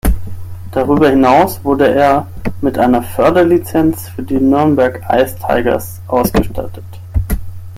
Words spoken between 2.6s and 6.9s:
mit einer Förderlizenz für die Nürnberg Ice Tigers ausgestattet.